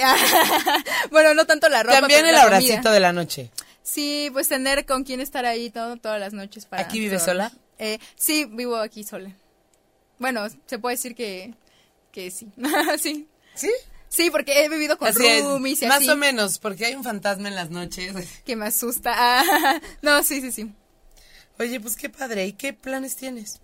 [1.11, 1.99] bueno, no tanto la ropa.
[1.99, 3.51] También el abracito de la noche.
[3.83, 6.83] Sí, pues tener con quién estar ahí todo, todas las noches para...
[6.83, 7.51] ¿Aquí vives sola?
[7.79, 9.31] Eh, sí, vivo aquí sola.
[10.19, 11.53] Bueno, se puede decir que,
[12.11, 12.49] que sí.
[12.99, 13.27] sí.
[13.57, 13.71] ¿Sí?
[14.09, 16.95] Sí, porque he vivido con Así es, roomies y más así, o menos, porque hay
[16.95, 18.13] un fantasma en las noches.
[18.45, 19.13] que me asusta.
[19.15, 20.71] Ah, no, sí, sí, sí.
[21.59, 22.45] Oye, pues qué padre.
[22.45, 23.59] ¿Y qué planes tienes?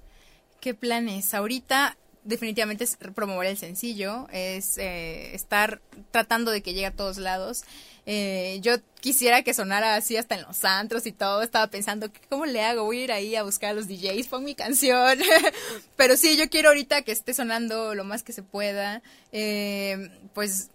[0.59, 1.33] ¿Qué planes?
[1.33, 5.81] Ahorita definitivamente es promover el sencillo, es eh, estar
[6.11, 7.63] tratando de que llegue a todos lados.
[8.05, 11.41] Eh, yo quisiera que sonara así hasta en los antros y todo.
[11.41, 12.83] Estaba pensando, ¿cómo le hago?
[12.83, 15.19] Voy a ir ahí a buscar a los DJs, pon mi canción.
[15.97, 19.01] Pero sí, yo quiero ahorita que esté sonando lo más que se pueda.
[19.31, 20.69] Eh, pues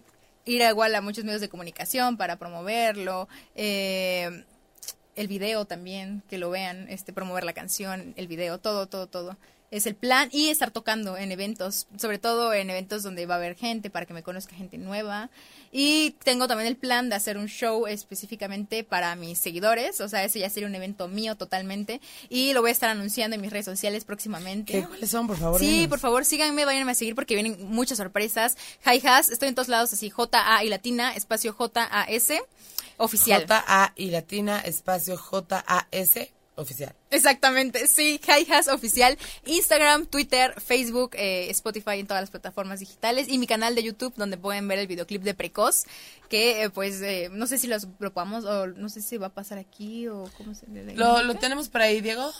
[0.45, 3.27] ir igual a muchos medios de comunicación para promoverlo.
[3.55, 4.43] Eh,
[5.15, 9.37] el video también, que lo vean, este, promover la canción, el video, todo, todo, todo.
[9.71, 13.37] Es el plan y estar tocando en eventos, sobre todo en eventos donde va a
[13.37, 15.29] haber gente para que me conozca gente nueva.
[15.71, 20.23] Y tengo también el plan de hacer un show específicamente para mis seguidores, o sea,
[20.23, 22.01] ese ya sería un evento mío totalmente.
[22.29, 24.73] Y lo voy a estar anunciando en mis redes sociales próximamente.
[24.73, 25.59] ¿Qué, ¿Cuáles son, por favor?
[25.59, 28.57] Sí, por favor, síganme, váyanme a seguir porque vienen muchas sorpresas.
[28.85, 32.41] Hi Has, estoy en todos lados así, J-A y latina, espacio J-A-S,
[32.97, 33.41] oficial.
[33.43, 36.93] J-A y latina, espacio J-A-S, oficial.
[37.09, 43.27] Exactamente, sí, Hi Has oficial, Instagram, Twitter, Facebook, eh, Spotify en todas las plataformas digitales
[43.29, 45.85] y mi canal de YouTube donde pueden ver el videoclip de Precoz,
[46.29, 49.27] que eh, pues eh, no sé si los lo podamos o no sé si va
[49.27, 52.31] a pasar aquí o cómo se le ¿Lo, ¿Lo tenemos por ahí, Diego?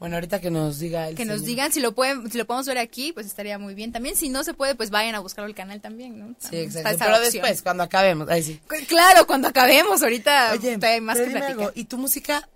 [0.00, 2.66] Bueno, ahorita que nos diga el que nos digan si lo pueden si lo podemos
[2.66, 3.92] ver aquí, pues estaría muy bien.
[3.92, 6.28] También si no se puede, pues vayan a buscarlo al canal también, ¿no?
[6.38, 6.98] Sí, También exacto.
[7.00, 7.32] Pero opción.
[7.32, 8.28] después, cuando acabemos.
[8.30, 8.58] Ahí sí.
[8.88, 11.50] Claro, cuando acabemos ahorita Oye, hay más que platicar.
[11.50, 12.48] algo, ¿y tu música?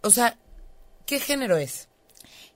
[0.00, 0.38] O sea,
[1.04, 1.88] ¿qué género es?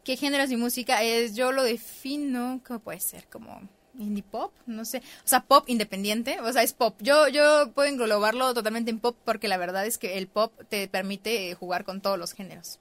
[0.05, 1.03] ¿Qué género es mi música?
[1.03, 3.27] Es, yo lo defino, ¿cómo puede ser?
[3.29, 3.61] Como
[3.99, 4.99] indie pop, no sé.
[4.99, 6.97] O sea, pop independiente, o sea, es pop.
[7.01, 10.88] Yo, yo puedo englobarlo totalmente en pop porque la verdad es que el pop te
[10.88, 12.79] permite jugar con todos los géneros.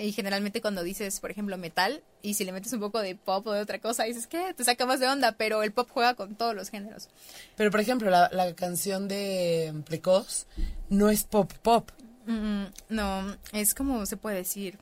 [0.00, 3.44] Y generalmente cuando dices, por ejemplo, metal, y si le metes un poco de pop
[3.48, 4.54] o de otra cosa, dices, ¿qué?
[4.54, 7.08] Te saca más de onda, pero el pop juega con todos los géneros.
[7.56, 10.46] Pero, por ejemplo, la, la canción de Precoz
[10.88, 11.90] no es pop pop.
[12.26, 14.78] Mm, no, es como se puede decir,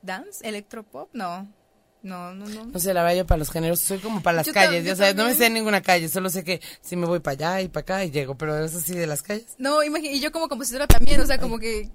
[0.00, 1.46] dance, electropop, no.
[2.02, 2.66] No, no, no.
[2.66, 5.14] No sé, la yo para los géneros soy como para las Yo calles, yo sabes,
[5.14, 5.54] no me sé también.
[5.54, 8.34] ninguna calle, solo sé que si me voy para allá y para acá y llego,
[8.36, 9.54] pero eso sí de las calles.
[9.58, 11.88] No, imagi- y yo como compositora también, o sea, como que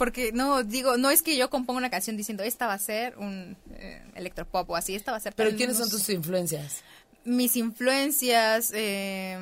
[0.00, 3.18] porque no digo, no es que yo componga una canción diciendo esta va a ser
[3.18, 5.98] un eh, electropop o así, esta va a ser Pero tal", ¿quiénes no son sé.
[5.98, 6.80] tus influencias?
[7.24, 8.72] mis influencias?
[8.74, 9.36] eh,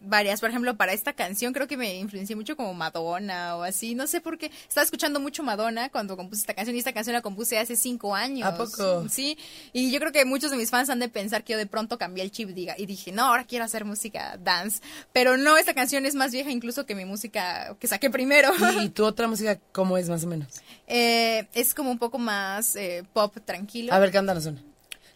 [0.00, 0.40] varias.
[0.40, 3.94] Por ejemplo, para esta canción creo que me influencié mucho como Madonna o así.
[3.94, 4.50] No sé por qué.
[4.68, 8.14] Estaba escuchando mucho Madonna cuando compuse esta canción y esta canción la compuse hace cinco
[8.14, 8.48] años.
[8.48, 9.08] ¿A poco?
[9.08, 9.38] Sí.
[9.72, 11.98] Y yo creo que muchos de mis fans han de pensar que yo de pronto
[11.98, 14.80] cambié el chip diga, y dije, no, ahora quiero hacer música dance.
[15.12, 18.50] Pero no, esta canción es más vieja incluso que mi música que saqué primero.
[18.82, 20.48] ¿Y tu otra música cómo es más o menos?
[20.86, 23.92] Eh, es como un poco más eh, pop tranquilo.
[23.92, 24.62] A ver, cántanos una.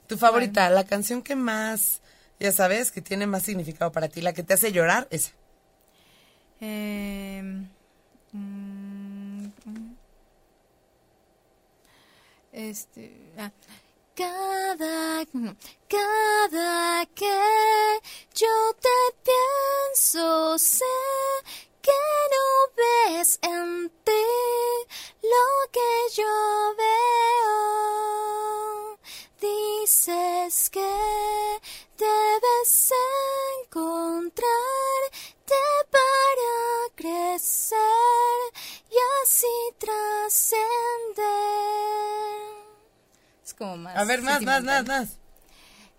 [0.07, 2.03] Tu favorita, la canción que más,
[2.41, 5.33] ya sabes, que tiene más significado para ti, la que te hace llorar, esa.
[6.61, 7.43] Eh,
[8.33, 9.47] mm,
[12.53, 13.33] este.
[13.39, 13.51] ah.
[14.17, 15.27] Cada,
[15.89, 18.01] cada que
[18.33, 18.89] yo te
[19.25, 20.85] pienso, sé
[21.83, 21.91] que
[22.35, 24.27] no ves en ti
[25.21, 28.45] lo que yo veo.
[29.49, 30.81] Dices que
[31.99, 32.93] debes
[33.67, 34.45] encontrarte
[35.91, 37.79] para crecer
[38.91, 39.47] y así
[39.79, 41.25] trascender.
[43.45, 43.97] Es como más.
[43.97, 45.09] A ver, más, más, más, más.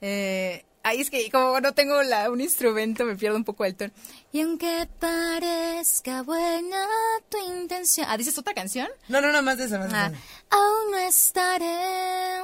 [0.02, 3.76] Eh, ahí es que como no tengo la, un instrumento me pierdo un poco el
[3.76, 3.92] tono.
[4.32, 6.88] Y aunque parezca buena
[7.30, 8.08] tu intención.
[8.10, 8.88] Ah, ¿dices otra canción?
[9.08, 10.18] No, no, no, más de esa, más de Ah, esa.
[10.58, 12.42] aún no estaré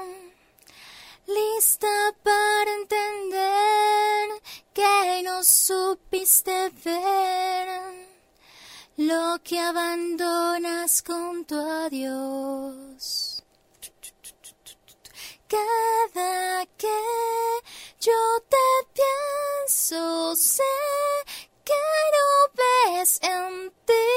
[1.27, 1.87] lista
[2.23, 4.41] para entender
[4.73, 8.07] que no supiste ver
[8.97, 13.43] lo que abandonas con tu adiós.
[15.47, 16.99] Cada que
[17.99, 18.57] yo te
[18.93, 20.63] pienso, sé
[21.65, 21.83] que
[22.15, 22.29] no
[22.59, 24.07] ves en ti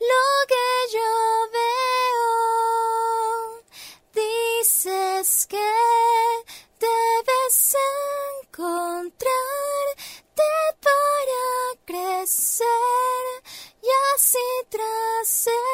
[0.00, 2.93] lo que yo veo.
[5.24, 5.56] Que
[6.78, 7.74] debes
[8.42, 9.16] encontrarte
[10.82, 12.66] para crecer
[13.82, 15.64] y así trascender.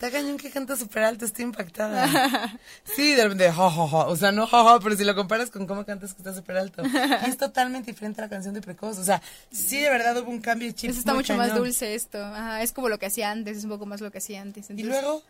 [0.00, 2.06] Está cañón que canta súper alto, estoy impactada.
[2.94, 3.66] Sí, de repente, ja.
[3.66, 6.82] O sea, no ja, pero si lo comparas con cómo cantas que está súper alto.
[7.26, 8.98] Y es totalmente diferente a la canción de Precoz.
[8.98, 10.90] O sea, sí, de verdad hubo un cambio de chip.
[10.90, 12.24] Eso está mucho más dulce esto.
[12.24, 14.70] Ajá, es como lo que hacía antes, es un poco más lo que hacía antes.
[14.70, 15.22] Y luego,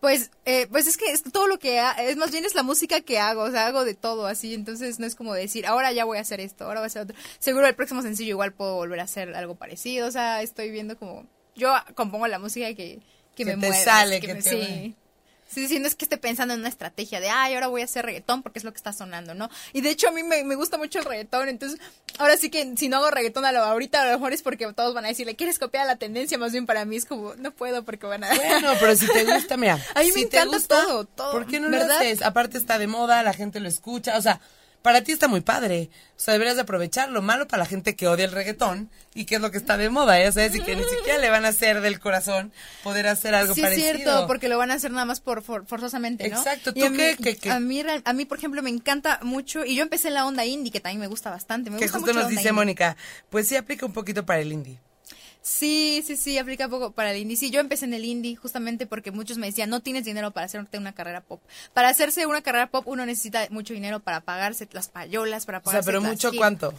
[0.00, 2.62] Pues, eh, pues es que es todo lo que ha- es más bien es la
[2.64, 5.90] música que hago, o sea, hago de todo así, entonces no es como decir, ahora
[5.92, 7.16] ya voy a hacer esto, ahora voy a hacer otro.
[7.38, 10.98] Seguro el próximo sencillo igual puedo volver a hacer algo parecido, o sea, estoy viendo
[10.98, 12.98] como yo compongo la música que,
[13.36, 14.96] que, Que me te sale, que que me- te sí.
[15.48, 17.84] Sí, sí, no es que esté pensando en una estrategia de, ay, ahora voy a
[17.84, 19.50] hacer reggaetón porque es lo que está sonando, ¿no?
[19.74, 21.78] Y de hecho a mí me, me gusta mucho el reggaetón, entonces
[22.16, 24.72] ahora sí que si no hago reggaetón a lo ahorita a lo mejor es porque
[24.72, 26.38] todos van a decirle, ¿quieres copiar la tendencia?
[26.38, 28.28] Más bien para mí es como, no puedo porque van a...
[28.34, 29.74] bueno, pero si te gusta, mira.
[29.94, 31.86] A mí me si te encanta gusta, todo, todo, ¿Por qué no ¿verdad?
[31.88, 32.22] lo haces?
[32.22, 34.16] Aparte está de moda, la gente lo escucha.
[34.16, 34.40] O sea,
[34.82, 35.90] para ti está muy padre.
[36.16, 37.22] O sea, deberías de aprovecharlo.
[37.22, 39.88] Malo para la gente que odia el reggaetón y que es lo que está de
[39.90, 43.34] moda, ya sabes, y que ni siquiera le van a hacer del corazón poder hacer
[43.34, 43.88] algo Sí, parecido.
[43.90, 46.36] es cierto, porque lo van a hacer nada más por, for- forzosamente, ¿no?
[46.38, 47.50] Exacto, Y ¿tú a mí, qué- qué- qué?
[47.50, 50.44] A, mí, a mí, por ejemplo, me encanta mucho, y yo empecé en la onda
[50.44, 51.70] indie, que también me gusta bastante.
[51.70, 52.52] Me que gusta justo mucho nos dice.
[52.52, 52.96] Mónica,
[53.30, 54.78] pues sí aplica un poquito para el indie.
[55.42, 57.36] Sí, sí, sí, aplica poco para el indie.
[57.36, 60.46] Sí, yo empecé en el indie justamente porque muchos me decían, no tienes dinero para
[60.46, 61.42] hacerte una carrera pop.
[61.74, 65.62] Para hacerse una carrera pop uno necesita mucho dinero para pagarse las payolas, para O
[65.62, 66.72] sea, pagarse pero mucho cuánto.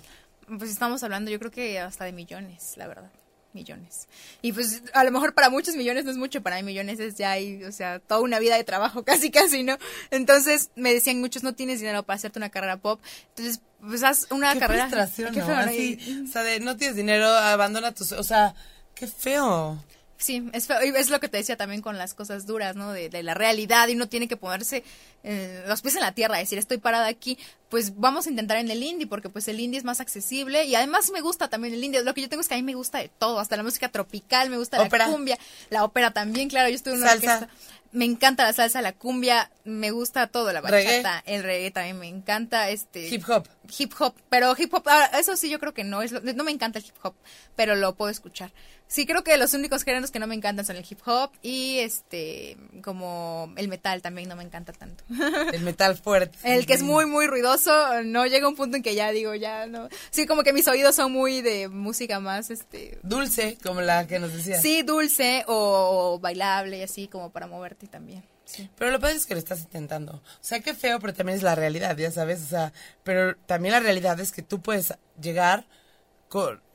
[0.57, 3.11] Pues estamos hablando, yo creo que hasta de millones, la verdad.
[3.53, 4.07] Millones.
[4.41, 7.15] Y pues a lo mejor para muchos millones no es mucho, para mí millones es
[7.15, 9.77] ya hay, o sea, toda una vida de trabajo, casi, casi, ¿no?
[10.11, 12.99] Entonces me decían muchos, no tienes dinero para hacerte una carrera pop.
[13.29, 14.87] Entonces, pues haz una qué carrera.
[14.89, 15.45] frustración, Qué ¿no?
[15.45, 15.61] feo, ¿no?
[15.61, 18.11] Así, Y- o sea, de no tienes dinero, abandona tus...
[18.13, 18.55] O sea,
[18.95, 19.83] qué feo.
[20.23, 20.81] Sí, es, feo.
[20.81, 22.93] Y es lo que te decía también con las cosas duras, ¿no?
[22.93, 24.81] De, de la realidad y uno tiene que ponerse
[25.25, 28.71] eh, los pies en la tierra, decir, estoy parada aquí, pues vamos a intentar en
[28.71, 31.83] el indie, porque pues el indie es más accesible y además me gusta también el
[31.83, 32.01] indie.
[32.03, 33.89] Lo que yo tengo es que a mí me gusta de todo, hasta la música
[33.89, 35.07] tropical, me gusta Ópera.
[35.07, 35.37] la cumbia,
[35.69, 37.33] la ópera también, claro, yo estuve en una Salsa.
[37.33, 37.53] orquesta.
[37.93, 40.97] Me encanta la salsa, la cumbia, me gusta todo, la Reggae.
[41.03, 43.47] bachata, el reggae también me encanta, este Hip hop.
[43.77, 46.43] hip hop, pero hip hop, ah, eso sí yo creo que no es lo- no
[46.43, 47.13] me encanta el hip hop,
[47.55, 48.51] pero lo puedo escuchar.
[48.85, 51.79] Sí creo que los únicos géneros que no me encantan son el hip hop y
[51.79, 55.03] este como el metal también no me encanta tanto.
[55.51, 56.37] El metal fuerte.
[56.43, 57.71] El que es muy muy ruidoso,
[58.03, 59.87] no llega un punto en que ya digo, ya no.
[60.11, 64.19] Sí, como que mis oídos son muy de música más este Dulce, como la que
[64.19, 64.59] nos decía.
[64.61, 68.23] sí, dulce o, bailable y así como para moverte también.
[68.45, 68.69] Sí.
[68.77, 70.13] Pero lo padre es que lo estás intentando.
[70.13, 72.41] O sea, qué feo, pero también es la realidad, ya sabes.
[72.41, 75.65] O sea, pero también la realidad es que tú puedes llegar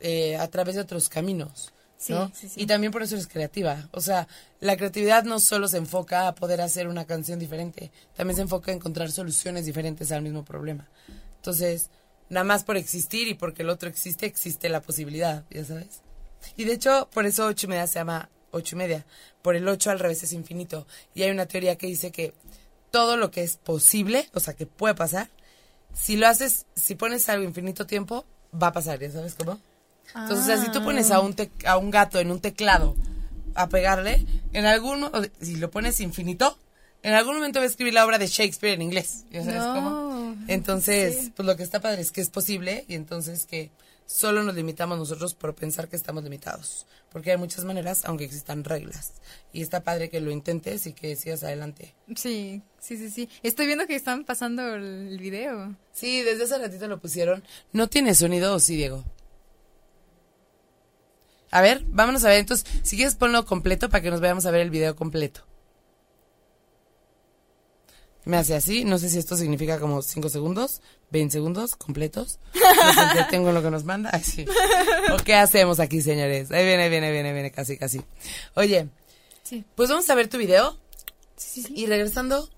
[0.00, 1.72] eh, a través de otros caminos.
[2.08, 2.28] ¿no?
[2.28, 2.62] Sí, sí, sí.
[2.62, 3.88] Y también por eso eres creativa.
[3.90, 4.28] O sea,
[4.60, 8.70] la creatividad no solo se enfoca a poder hacer una canción diferente, también se enfoca
[8.70, 10.88] a encontrar soluciones diferentes al mismo problema.
[11.36, 11.90] Entonces,
[12.28, 16.02] nada más por existir y porque el otro existe, existe la posibilidad, ya sabes.
[16.56, 19.06] Y de hecho, por eso media se llama ocho y media.
[19.42, 20.86] Por el ocho al revés es infinito.
[21.14, 22.34] Y hay una teoría que dice que
[22.90, 25.28] todo lo que es posible, o sea, que puede pasar,
[25.94, 29.58] si lo haces, si pones algo infinito tiempo, va a pasar, ¿ya sabes cómo?
[30.14, 32.96] Entonces, o sea, si tú pones a un, tec- a un gato en un teclado
[33.54, 36.56] a pegarle, en algún, si lo pones infinito,
[37.02, 39.74] en algún momento va a escribir la obra de Shakespeare en inglés, ¿ya sabes No,
[39.74, 40.36] cómo?
[40.48, 41.32] Entonces, sí.
[41.36, 43.70] pues lo que está padre es que es posible y entonces que
[44.08, 48.64] solo nos limitamos nosotros por pensar que estamos limitados, porque hay muchas maneras, aunque existan
[48.64, 49.12] reglas.
[49.52, 51.94] Y está padre que lo intentes y que sigas adelante.
[52.16, 53.28] Sí, sí, sí, sí.
[53.42, 55.76] Estoy viendo que están pasando el video.
[55.92, 57.44] Sí, desde hace ratito lo pusieron.
[57.72, 59.04] ¿No tiene sonido o sí, Diego?
[61.50, 62.38] A ver, vámonos a ver.
[62.38, 65.47] Entonces, si quieres ponlo completo para que nos vayamos a ver el video completo.
[68.28, 68.84] Me hace así.
[68.84, 72.38] No sé si esto significa como 5 segundos, 20 segundos completos.
[72.84, 74.10] Nos entretengo en lo que nos manda.
[74.12, 74.44] Ay, sí.
[75.12, 76.50] ¿O qué hacemos aquí, señores?
[76.52, 78.02] Ahí viene, ahí viene, ahí viene, ahí viene, casi, casi.
[78.54, 78.88] Oye,
[79.42, 80.78] Sí, pues vamos a ver tu video.
[81.36, 81.68] sí, sí.
[81.68, 81.72] sí.
[81.74, 82.50] Y regresando,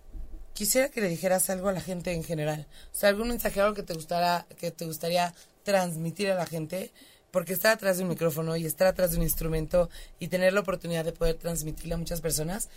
[0.54, 2.66] quisiera que le dijeras algo a la gente en general.
[2.92, 6.90] O sea, algún mensaje, algo que te gustara, que te gustaría transmitir a la gente,
[7.30, 10.60] porque estar atrás de un micrófono y estar atrás de un instrumento y tener la
[10.60, 12.68] oportunidad de poder transmitirle a muchas personas,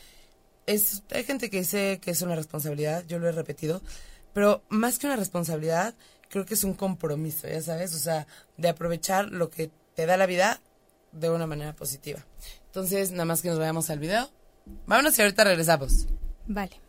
[0.65, 3.81] es, hay gente que dice que es una responsabilidad, yo lo he repetido,
[4.33, 5.95] pero más que una responsabilidad,
[6.29, 10.17] creo que es un compromiso, ya sabes, o sea, de aprovechar lo que te da
[10.17, 10.61] la vida
[11.11, 12.25] de una manera positiva.
[12.65, 14.29] Entonces, nada más que nos vayamos al video.
[14.87, 16.07] Vámonos y ahorita regresamos.
[16.47, 16.79] Vale.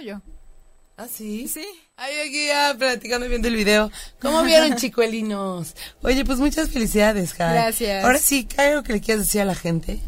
[0.00, 0.20] Yo.
[0.96, 1.48] ¿Ah, sí?
[1.48, 1.66] Sí.
[1.96, 3.90] Ay, aquí ya platicando viendo el video.
[4.20, 5.74] ¿Cómo vieron, chicuelinos?
[6.02, 7.54] Oye, pues muchas felicidades, Jai.
[7.54, 8.04] Gracias.
[8.04, 10.00] Ahora sí, ¿qué hay algo que le quieras decir a la gente?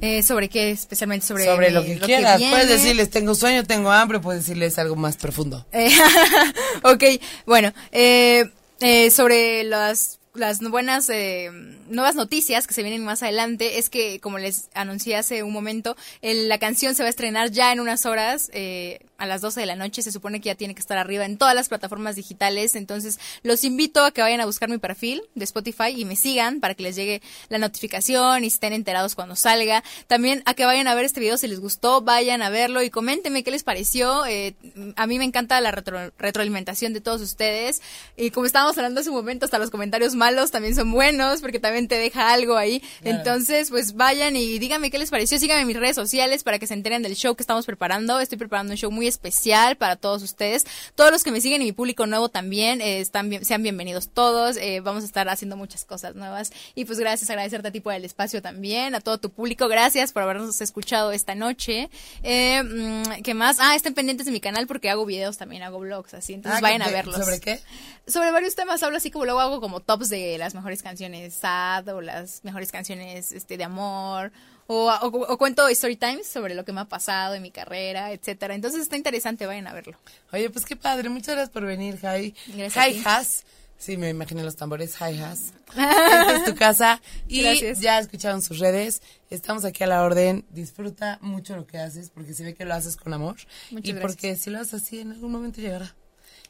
[0.00, 0.70] Eh, ¿Sobre qué?
[0.70, 1.44] Especialmente sobre...
[1.44, 2.40] Sobre lo que quieras.
[2.50, 5.66] puedes decirles, tengo sueño, tengo hambre, puedes decirles algo más profundo.
[5.72, 5.90] Eh,
[6.82, 7.04] ok,
[7.46, 11.50] bueno, eh, eh, sobre las, las buenas eh,
[11.88, 15.96] nuevas noticias que se vienen más adelante es que, como les anuncié hace un momento,
[16.22, 19.60] el- la canción se va a estrenar ya en unas horas, eh, a las 12
[19.60, 20.02] de la noche.
[20.02, 22.74] Se supone que ya tiene que estar arriba en todas las plataformas digitales.
[22.74, 26.58] Entonces, los invito a que vayan a buscar mi perfil de Spotify y me sigan
[26.60, 29.84] para que les llegue la notificación y estén enterados cuando salga.
[30.08, 32.90] También a que vayan a ver este video si les gustó, vayan a verlo y
[32.90, 34.26] coméntenme qué les pareció.
[34.26, 34.56] Eh,
[34.96, 37.82] a mí me encanta la retro- retroalimentación de todos ustedes.
[38.16, 41.58] Y como estábamos hablando hace un momento, hasta los comentarios malos también son buenos porque
[41.58, 42.82] también te deja algo ahí.
[43.02, 45.38] Entonces, pues vayan y díganme qué les pareció.
[45.38, 48.20] Síganme en mis redes sociales para que se enteren del show que estamos preparando.
[48.20, 50.64] Estoy preparando un show muy especial para todos ustedes.
[50.94, 54.08] Todos los que me siguen y mi público nuevo también, eh, están bien- sean bienvenidos
[54.08, 54.56] todos.
[54.56, 56.52] Eh, vamos a estar haciendo muchas cosas nuevas.
[56.74, 59.68] Y pues gracias, agradecerte a ti por el espacio también, a todo tu público.
[59.68, 61.90] Gracias por habernos escuchado esta noche.
[62.22, 63.58] Eh, mm, ¿Qué más?
[63.60, 66.32] Ah, estén pendientes de mi canal porque hago videos también, hago vlogs así.
[66.32, 67.16] Entonces Ah, vayan ¿qué- a verlos.
[67.16, 67.60] ¿Sobre qué?
[68.06, 71.88] Sobre varios temas hablo así como luego hago como tops de las mejores canciones sad
[71.88, 74.32] o las mejores canciones este de amor
[74.66, 78.12] o, o- o cuento story times sobre lo que me ha pasado en mi carrera,
[78.12, 78.54] etcétera.
[78.54, 79.98] Entonces está interesante, vayan a verlo.
[80.32, 81.08] Oye, pues qué padre.
[81.10, 82.34] Muchas gracias por venir, Jai.
[82.72, 83.02] Jai.
[83.04, 83.44] Has.
[83.76, 84.96] Sí, me imaginé los tambores.
[84.96, 85.52] Jai Has.
[85.68, 87.02] Esta es tu casa.
[87.28, 87.80] Y Gracias.
[87.80, 89.02] ya escucharon sus redes.
[89.30, 90.46] Estamos aquí a la orden.
[90.50, 93.36] Disfruta mucho lo que haces porque se ve que lo haces con amor.
[93.70, 94.00] Muchas y gracias.
[94.00, 95.94] porque si lo haces así, en algún momento llegará.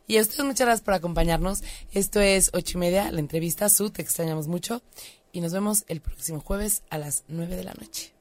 [0.06, 1.62] Y a ustedes muchas gracias por acompañarnos.
[1.92, 3.68] Esto es ocho y media, la entrevista.
[3.68, 4.82] Su, te extrañamos mucho.
[5.32, 8.12] Y nos vemos el próximo jueves a las nueve de la noche.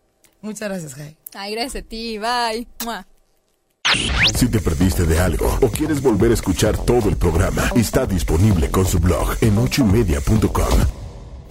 [0.42, 1.16] Muchas gracias, Jai.
[1.34, 2.68] Ay, gracias a ti, bye.
[2.84, 3.08] Mua.
[4.36, 8.72] Si te perdiste de algo o quieres volver a escuchar todo el programa, está disponible
[8.72, 11.03] con su blog en ochoymedia.com.